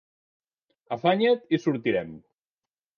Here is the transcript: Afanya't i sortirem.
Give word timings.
Afanya't 0.97 1.47
i 1.59 1.63
sortirem. 1.67 2.21